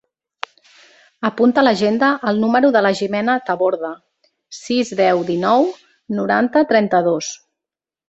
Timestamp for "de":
2.77-2.83